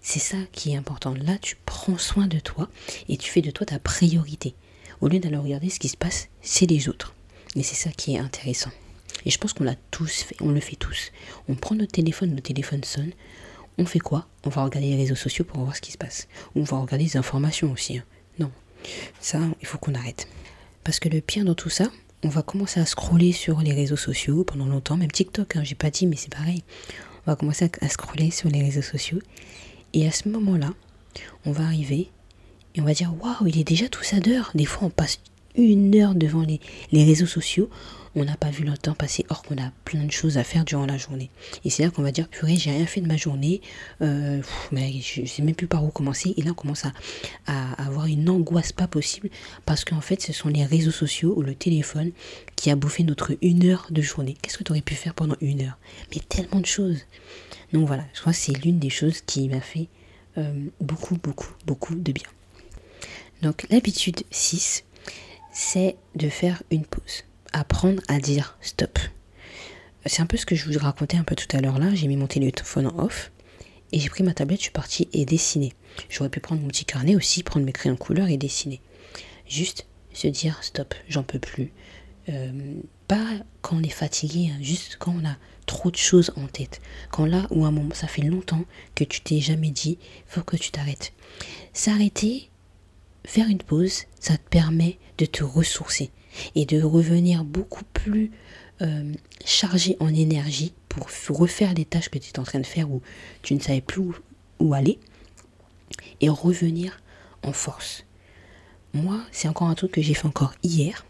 [0.00, 1.14] C'est ça qui est important.
[1.14, 2.68] Là, tu prends soin de toi
[3.08, 4.54] et tu fais de toi ta priorité.
[5.00, 7.14] Au lieu d'aller regarder ce qui se passe, c'est les autres.
[7.54, 8.70] Et c'est ça qui est intéressant.
[9.24, 11.12] Et je pense qu'on l'a tous fait, on le fait tous.
[11.48, 13.12] On prend notre téléphone, notre téléphone sonne.
[13.78, 14.26] On fait quoi?
[14.44, 16.26] On va regarder les réseaux sociaux pour voir ce qui se passe.
[16.56, 17.98] On va regarder les informations aussi.
[17.98, 18.04] Hein.
[18.40, 18.50] Non,
[19.20, 20.28] ça, il faut qu'on arrête.
[20.82, 21.90] Parce que le pire dans tout ça,
[22.24, 25.76] on va commencer à scroller sur les réseaux sociaux pendant longtemps, même TikTok, hein, j'ai
[25.76, 26.64] pas dit, mais c'est pareil.
[27.26, 29.20] On va commencer à, scroller sur les réseaux sociaux.
[29.92, 30.72] Et à ce moment-là,
[31.44, 32.10] on va arriver
[32.74, 34.50] et on va dire Waouh, il est déjà tout ça d'heure.
[34.54, 35.20] Des fois, on passe
[35.54, 37.70] une heure devant les réseaux sociaux
[38.14, 40.64] on n'a pas vu le temps passer, or qu'on a plein de choses à faire
[40.64, 41.30] durant la journée.
[41.64, 43.60] Et c'est là qu'on va dire, purée, j'ai rien fait de ma journée,
[44.02, 44.40] euh,
[44.72, 46.34] mais je sais même plus par où commencer.
[46.36, 46.92] Et là, on commence à,
[47.78, 49.30] avoir une angoisse pas possible,
[49.64, 52.12] parce qu'en fait, ce sont les réseaux sociaux ou le téléphone
[52.56, 54.36] qui a bouffé notre une heure de journée.
[54.40, 55.78] Qu'est-ce que tu aurais pu faire pendant une heure?
[56.14, 57.06] Mais tellement de choses.
[57.72, 59.88] Donc voilà, je crois que c'est l'une des choses qui m'a fait
[60.38, 62.28] euh, beaucoup, beaucoup, beaucoup de bien.
[63.42, 64.84] Donc l'habitude 6,
[65.52, 68.98] c'est de faire une pause apprendre à dire stop.
[70.06, 71.94] C'est un peu ce que je vous racontais un peu tout à l'heure là.
[71.94, 73.30] J'ai mis mon téléphone en off
[73.92, 75.72] et j'ai pris ma tablette, je suis partie et dessiner.
[76.08, 78.80] J'aurais pu prendre mon petit carnet aussi, prendre mes crayons couleur et dessiner.
[79.46, 81.72] Juste se dire stop, j'en peux plus.
[82.28, 82.74] Euh,
[83.06, 83.26] pas
[83.62, 86.80] quand on est fatigué, hein, juste quand on a trop de choses en tête.
[87.10, 90.56] Quand là où un moment, ça fait longtemps que tu t'es jamais dit, faut que
[90.56, 91.12] tu t'arrêtes.
[91.72, 92.50] S'arrêter,
[93.24, 96.10] faire une pause, ça te permet de te ressourcer
[96.54, 98.30] et de revenir beaucoup plus
[98.80, 99.12] euh,
[99.44, 103.02] chargé en énergie pour refaire les tâches que tu es en train de faire ou
[103.42, 104.02] tu ne savais plus
[104.60, 104.98] où, aller
[106.20, 107.00] et revenir
[107.42, 108.04] en force.
[108.94, 111.04] Moi, c'est encore un truc que j'ai fait encore hier.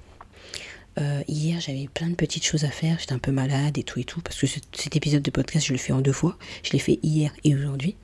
[0.99, 2.99] Euh, hier, j'avais plein de petites choses à faire.
[2.99, 4.21] J'étais un peu malade et tout et tout.
[4.21, 6.37] Parce que cet épisode de podcast, je le fais en deux fois.
[6.65, 7.97] Je l'ai fait hier et aujourd'hui.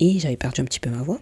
[0.00, 1.20] Et j'avais perdu un petit peu ma voix.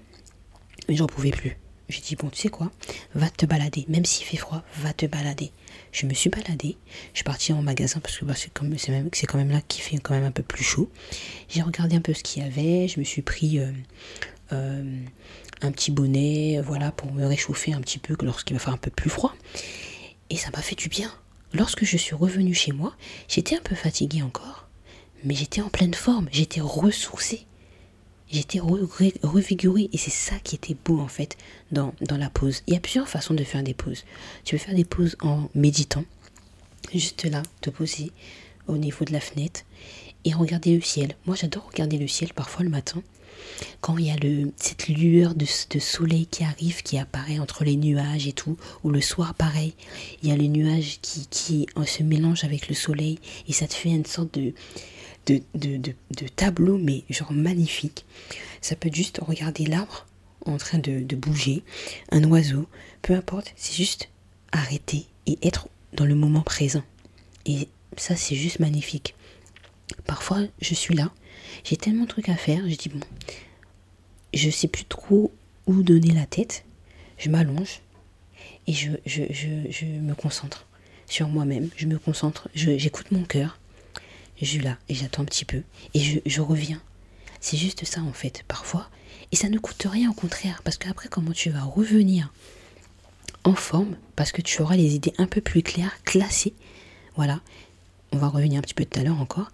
[0.89, 1.57] Mais j'en pouvais plus.
[1.89, 2.71] J'ai dit, bon, tu sais quoi,
[3.15, 3.85] va te balader.
[3.89, 5.53] Même s'il fait froid, va te balader.
[5.93, 6.77] Je me suis baladée.
[7.13, 10.15] Je suis partie en magasin parce que bah, c'est quand, même, là qu'il fait quand
[10.15, 10.91] même un peu plus chaud.
[11.49, 12.89] J'ai regardé un peu ce qu'il y avait.
[12.89, 13.71] Je me suis pris euh,
[14.53, 14.99] euh,
[15.61, 18.91] un petit bonnet, voilà, pour me réchauffer un petit peu lorsqu'il va faire un peu
[18.91, 19.35] plus froid.
[20.31, 21.13] Et ça m'a fait du bien.
[21.53, 22.97] Lorsque je suis revenue chez moi,
[23.29, 24.69] j'étais un peu fatiguée encore.
[25.23, 26.29] Mais j'étais en pleine forme.
[26.33, 27.47] J'étais ressourcée
[28.31, 31.37] j'étais revigorée et c'est ça qui était beau en fait
[31.73, 32.63] dans, la pause.
[32.67, 34.05] Il y a plusieurs façons de faire des pauses.
[34.45, 36.05] Tu peux faire des pauses en méditant,
[36.93, 38.11] juste là, te poser
[38.67, 39.63] au niveau de la fenêtre
[40.25, 41.15] et regarder le ciel.
[41.27, 43.03] Moi j'adore regarder le ciel parfois le matin
[43.81, 47.65] quand il y a le, cette lueur de, de, soleil qui arrive, qui apparaît entre
[47.65, 49.75] les nuages et tout, ou le soir pareil,
[50.23, 53.75] il y a les nuages qui, qui se mélangent avec le soleil et ça te
[53.75, 54.55] fait une sorte de,
[55.27, 58.05] de, de, tableaux, mais genre magnifique.
[58.61, 60.07] Ça peut juste regarder l'arbre
[60.47, 61.63] en train de, bouger,
[62.11, 62.67] un oiseau,
[63.03, 64.09] peu importe, c'est juste
[64.53, 66.83] arrêter et être dans le moment présent.
[67.47, 69.15] Et ça, c'est juste magnifique.
[70.07, 71.13] Parfois, je suis là,
[71.63, 73.01] j'ai tellement de trucs à faire, je dis bon,
[74.33, 75.33] je sais plus trop
[75.67, 76.65] où donner la tête,
[77.19, 77.81] je m'allonge
[78.67, 80.67] et je, je, je, me concentre
[81.07, 83.59] sur moi-même, je me concentre, j'écoute mon cœur,
[84.41, 85.63] je là et j'attends un petit peu
[85.95, 86.81] et je, reviens.
[87.41, 88.89] C'est juste ça en fait, parfois.
[89.33, 92.33] Et ça ne coûte rien au contraire, parce qu'après, comment tu vas revenir
[93.43, 96.55] en forme, parce que tu auras les idées un peu plus claires, classées.
[97.17, 97.41] Voilà,
[98.13, 99.51] on va revenir un petit peu tout à l'heure encore.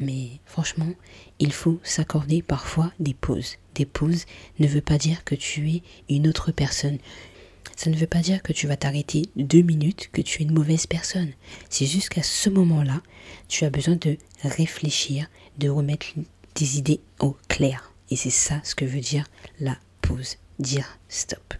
[0.00, 0.90] Mais franchement,
[1.38, 3.56] il faut s'accorder parfois des pauses.
[3.74, 4.24] Des pauses
[4.58, 6.98] ne veut pas dire que tu es une autre personne.
[7.82, 10.52] Ça ne veut pas dire que tu vas t'arrêter deux minutes, que tu es une
[10.52, 11.30] mauvaise personne.
[11.70, 13.00] C'est juste qu'à ce moment-là,
[13.48, 16.08] tu as besoin de réfléchir, de remettre
[16.52, 17.94] tes idées au clair.
[18.10, 19.24] Et c'est ça ce que veut dire
[19.60, 21.54] la pause, dire stop.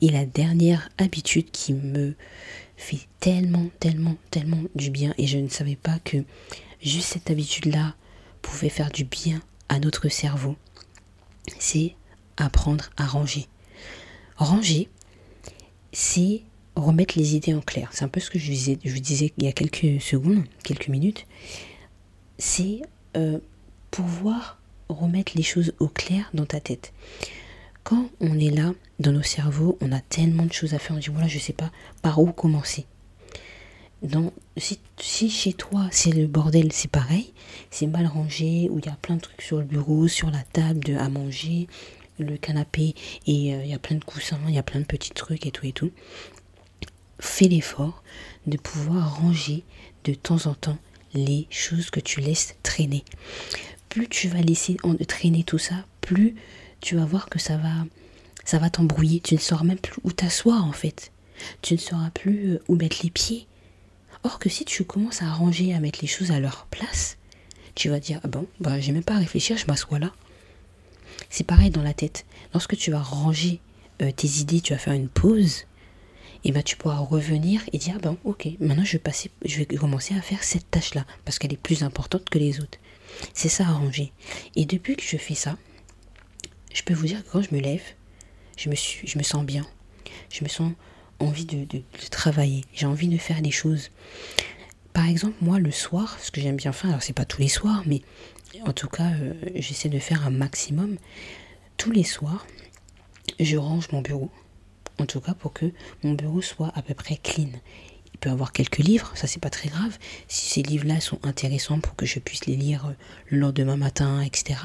[0.00, 2.14] Et la dernière habitude qui me
[2.78, 6.24] fait tellement, tellement, tellement du bien, et je ne savais pas que
[6.82, 7.94] juste cette habitude-là
[8.40, 10.56] pouvait faire du bien à notre cerveau,
[11.58, 11.94] c'est
[12.38, 13.48] apprendre à ranger.
[14.38, 14.88] Ranger,
[15.92, 16.42] c'est
[16.76, 17.90] remettre les idées en clair.
[17.92, 20.44] C'est un peu ce que je, disais, je vous disais il y a quelques secondes,
[20.62, 21.26] quelques minutes.
[22.38, 22.82] C'est
[23.16, 23.38] euh,
[23.90, 26.92] pouvoir remettre les choses au clair dans ta tête.
[27.82, 30.96] Quand on est là, dans nos cerveaux, on a tellement de choses à faire.
[30.96, 31.70] On dit voilà, je sais pas
[32.02, 32.86] par où commencer.
[34.02, 37.32] Donc, si, si chez toi c'est le bordel, c'est pareil,
[37.70, 40.42] c'est mal rangé, où il y a plein de trucs sur le bureau, sur la
[40.42, 41.66] table de, à manger,
[42.20, 42.94] le canapé
[43.26, 45.46] et euh, il y a plein de coussins, il y a plein de petits trucs
[45.46, 45.90] et tout et tout.
[47.18, 48.02] Fais l'effort
[48.46, 49.64] de pouvoir ranger
[50.04, 50.78] de temps en temps
[51.14, 53.04] les choses que tu laisses traîner.
[53.88, 54.76] Plus tu vas laisser
[55.08, 56.36] traîner tout ça, plus
[56.80, 57.84] tu vas voir que ça va
[58.44, 59.20] ça va t'embrouiller.
[59.20, 61.12] Tu ne sauras même plus où t'asseoir en fait.
[61.62, 63.46] Tu ne sauras plus euh, où mettre les pieds.
[64.24, 67.16] Or que si tu commences à ranger, à mettre les choses à leur place,
[67.74, 70.12] tu vas dire ah bon, bah j'ai même pas à réfléchir, je m'assois là.
[71.28, 72.26] C'est pareil dans la tête.
[72.52, 73.60] Lorsque tu vas ranger
[74.02, 75.66] euh, tes idées, tu vas faire une pause,
[76.44, 79.66] et ben tu pourras revenir et dire bon ok, maintenant je vais passer, je vais
[79.66, 82.78] commencer à faire cette tâche là parce qu'elle est plus importante que les autres.
[83.34, 84.12] C'est ça à ranger.
[84.56, 85.58] Et depuis que je fais ça,
[86.72, 87.82] je peux vous dire que quand je me lève,
[88.56, 89.66] je me, suis, je me sens bien.
[90.30, 90.72] Je me sens
[91.18, 92.64] envie de, travailler.
[92.72, 93.90] J'ai envie de faire des choses.
[94.92, 97.48] Par exemple, moi, le soir, ce que j'aime bien faire, alors c'est pas tous les
[97.48, 98.02] soirs, mais
[98.66, 100.96] en tout cas, euh, j'essaie de faire un maximum.
[101.76, 102.46] Tous les soirs,
[103.38, 104.30] je range mon bureau.
[104.98, 105.66] En tout cas, pour que
[106.02, 107.48] mon bureau soit à peu près clean.
[108.12, 109.96] Il peut avoir quelques livres, ça c'est pas très grave.
[110.28, 112.92] Si ces livres-là sont intéressants pour que je puisse les lire euh,
[113.28, 114.60] le lendemain matin, etc.,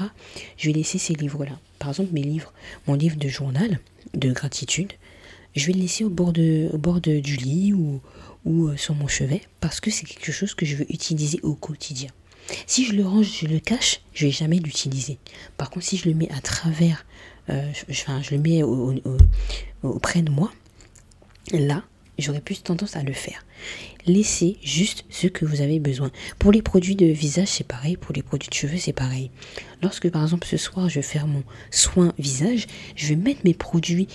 [0.58, 1.58] je vais laisser ces livres-là.
[1.78, 2.52] Par exemple, mes livres,
[2.86, 3.80] mon livre de journal
[4.14, 4.92] de gratitude,
[5.54, 8.02] je vais le laisser au bord, du lit ou,
[8.44, 11.54] ou euh, sur mon chevet parce que c'est quelque chose que je veux utiliser au
[11.54, 12.10] quotidien.
[12.66, 15.18] Si je le range, je le cache, je vais jamais l'utiliser.
[15.56, 17.04] Par contre, si je le mets à travers,
[17.50, 18.62] euh, je, je, le mets
[19.82, 20.52] auprès de moi,
[21.52, 21.84] là,
[22.18, 23.44] j'aurais plus tendance à le faire.
[24.06, 26.10] Laissez juste ce que vous avez besoin.
[26.38, 27.96] Pour les produits de visage, c'est pareil.
[27.96, 29.30] Pour les produits de cheveux, c'est pareil.
[29.82, 33.54] Lorsque, par exemple, ce soir, je vais faire mon soin visage, je vais mettre mes
[33.54, 34.06] produits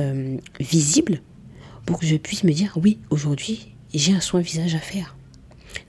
[0.00, 1.20] euh, visibles
[1.86, 5.16] pour que je puisse me dire, oui, aujourd'hui, j'ai un soin visage à faire.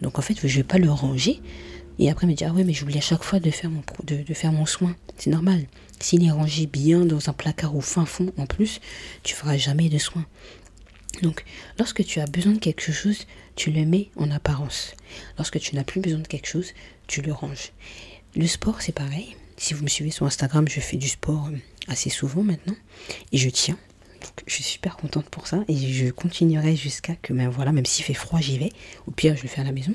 [0.01, 1.41] Donc, en fait, je ne vais pas le ranger.
[1.99, 4.95] Et après me dire, ah ouais, mais j'oublie à chaque fois de faire mon, soin.
[5.17, 5.65] C'est normal.
[5.99, 8.79] S'il est rangé bien dans un placard au fin fond, en plus,
[9.23, 10.25] tu feras jamais de soin.
[11.21, 11.43] Donc,
[11.77, 14.93] lorsque tu as besoin de quelque chose, tu le mets en apparence.
[15.37, 16.73] Lorsque tu n'as plus besoin de quelque chose,
[17.07, 17.73] tu le ranges.
[18.35, 19.35] Le sport, c'est pareil.
[19.57, 21.57] Si vous me suivez sur Instagram, je fais du sport euh,
[21.89, 22.75] assez souvent maintenant
[23.33, 23.77] et je tiens.
[24.47, 28.05] Je suis super contente pour ça et je continuerai jusqu'à que, ben voilà, même s'il
[28.05, 28.71] fait froid, j'y vais.
[29.05, 29.93] Au pire, je le fais à la maison.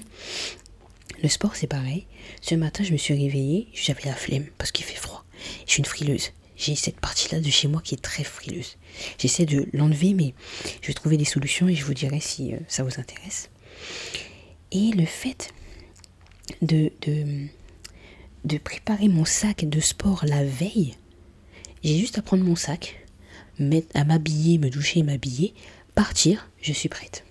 [1.22, 2.06] Le sport, c'est pareil.
[2.40, 5.24] Ce matin, je me suis réveillée, j'avais la flemme parce qu'il fait froid.
[5.66, 8.76] Je suis une frileuse j'ai cette partie-là de chez moi qui est très frileuse.
[9.18, 10.34] J'essaie de l'enlever, mais
[10.80, 13.50] je vais trouver des solutions et je vous dirai si euh, ça vous intéresse.
[14.70, 15.52] Et le fait
[16.62, 17.46] de, de,
[18.44, 20.94] de préparer mon sac de sport la veille,
[21.82, 23.04] j'ai juste à prendre mon sac,
[23.94, 25.54] à m'habiller, me doucher, m'habiller,
[25.94, 27.24] partir, je suis prête.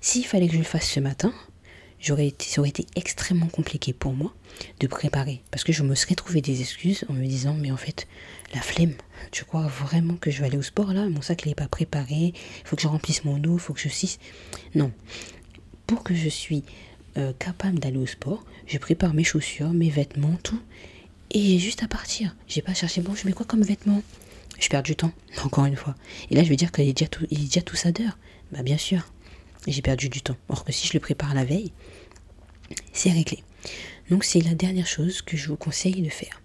[0.00, 1.32] S'il fallait que je le fasse ce matin,
[2.00, 4.34] j'aurais été, ça aurait été extrêmement compliqué pour moi
[4.80, 5.42] de préparer.
[5.50, 8.06] Parce que je me serais trouvé des excuses en me disant, mais en fait,
[8.54, 8.94] la flemme.
[9.30, 11.08] Tu crois vraiment que je vais aller au sport là?
[11.08, 12.34] Mon sac n'est pas préparé, il
[12.64, 14.18] faut que je remplisse mon eau, il faut que je cisse.
[14.74, 14.90] Non.
[15.86, 16.64] Pour que je suis
[17.16, 20.60] euh, capable d'aller au sport, je prépare mes chaussures, mes vêtements, tout.
[21.32, 22.34] Et j'ai juste à partir.
[22.48, 24.02] J'ai pas cherché, bon, je mets quoi comme vêtements?
[24.58, 25.12] Je perds du temps,
[25.44, 25.94] encore une fois.
[26.30, 28.18] Et là, je vais dire qu'il est déjà tout, il est déjà tout ça d'heure.
[28.52, 29.02] Bah, bien sûr.
[29.66, 30.36] J'ai perdu du temps.
[30.48, 31.72] Or que si je le prépare la veille,
[32.92, 33.42] c'est réglé.
[34.10, 36.40] Donc c'est la dernière chose que je vous conseille de faire.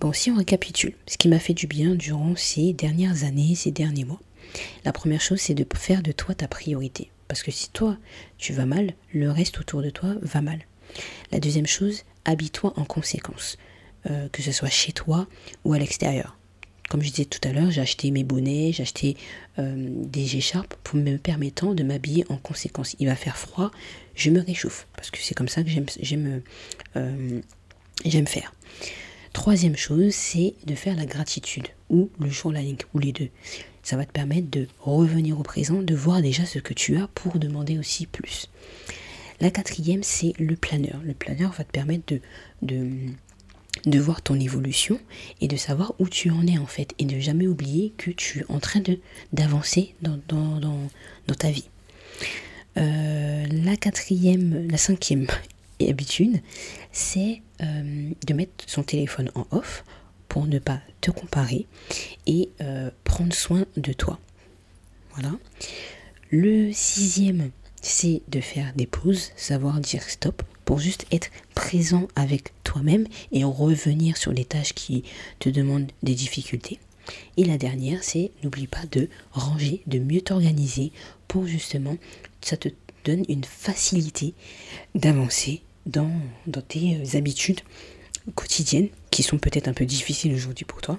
[0.00, 3.70] Bon, si on récapitule, ce qui m'a fait du bien durant ces dernières années, ces
[3.70, 4.20] derniers mois,
[4.84, 7.10] la première chose c'est de faire de toi ta priorité.
[7.28, 7.96] Parce que si toi
[8.38, 10.60] tu vas mal, le reste autour de toi va mal.
[11.32, 13.56] La deuxième chose, habille-toi en conséquence,
[14.08, 15.26] euh, que ce soit chez toi
[15.64, 16.38] ou à l'extérieur.
[16.88, 19.16] Comme je disais tout à l'heure, j'ai acheté mes bonnets, j'ai acheté
[19.58, 22.94] euh, des écharpes pour me permettant de m'habiller en conséquence.
[23.00, 23.70] Il va faire froid,
[24.14, 26.42] je me réchauffe parce que c'est comme ça que j'aime
[26.96, 27.40] euh,
[28.26, 28.52] faire.
[29.32, 33.28] Troisième chose, c'est de faire la gratitude ou le journaling ou les deux.
[33.82, 37.08] Ça va te permettre de revenir au présent, de voir déjà ce que tu as
[37.08, 38.48] pour demander aussi plus.
[39.40, 41.00] La quatrième, c'est le planeur.
[41.04, 42.20] Le planeur va te permettre de,
[42.62, 42.88] de
[43.84, 44.98] de voir ton évolution
[45.40, 48.40] et de savoir où tu en es en fait et de jamais oublier que tu
[48.40, 48.80] es en train
[49.32, 50.18] d'avancer dans,
[51.38, 51.68] ta vie.
[52.78, 55.26] Euh, la quatrième, la cinquième
[55.80, 56.40] habitude,
[56.92, 59.84] c'est euh, de mettre son téléphone en off
[60.28, 61.66] pour ne pas te comparer
[62.26, 64.18] et euh, prendre soin de toi.
[65.14, 65.32] Voilà.
[66.30, 72.52] Le sixième, c'est de faire des pauses, savoir dire stop pour juste être présent avec
[72.64, 75.04] toi-même et revenir sur les tâches qui
[75.38, 76.78] te demandent des difficultés.
[77.38, 80.92] Et la dernière, c'est n'oublie pas de ranger, de mieux t'organiser
[81.28, 81.96] pour justement,
[82.42, 82.68] ça te
[83.04, 84.34] donne une facilité
[84.94, 86.10] d'avancer dans,
[86.46, 87.60] dans tes euh, habitudes
[88.34, 90.98] quotidiennes qui sont peut-être un peu difficiles aujourd'hui pour toi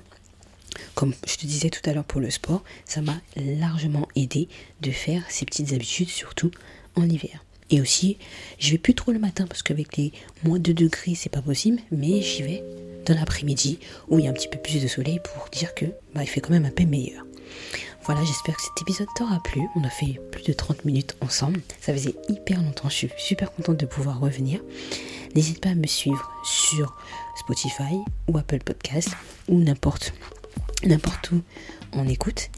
[0.96, 4.48] comme je te disais tout à l'heure pour le sport, ça m'a largement aidé
[4.82, 6.52] de faire ces petites habitudes, surtout
[6.96, 7.44] en hiver.
[7.70, 8.18] Et aussi,
[8.60, 11.80] je vais plus trop le matin parce qu'avec les moins 2 degrés, c'est pas possible,
[11.92, 12.64] mais j'y vais
[13.06, 15.86] dans l'après-midi où il y a un petit peu plus de soleil pour dire que
[16.14, 17.26] bah, il fait quand même un peu meilleur.
[18.04, 19.62] Voilà, j'espère que cet épisode t'aura plu.
[19.76, 21.60] On a fait plus de 30 minutes ensemble.
[21.82, 22.90] Ça faisait hyper longtemps.
[22.90, 24.62] Je suis super contente de pouvoir revenir.
[25.36, 26.96] N'hésite pas à me suivre sur
[27.38, 27.98] Spotify
[28.30, 29.10] ou Apple Podcast
[29.50, 30.14] ou n'importe
[30.86, 31.42] n'importe où
[31.94, 32.50] on écoute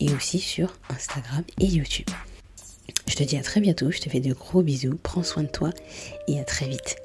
[0.00, 2.08] et aussi sur Instagram et YouTube.
[3.08, 5.48] Je te dis à très bientôt, je te fais de gros bisous, prends soin de
[5.48, 5.70] toi
[6.28, 6.96] et à très vite.